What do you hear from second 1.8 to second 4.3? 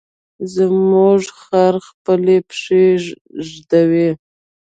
خپلې پښې ږدوي.